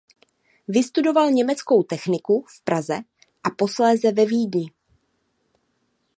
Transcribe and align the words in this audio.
Vystudoval 0.67 1.31
německou 1.31 1.83
techniku 1.83 2.45
v 2.47 2.61
Praze 2.63 2.97
a 3.43 3.49
posléze 3.57 4.11
ve 4.11 4.25
Vídni. 4.25 4.65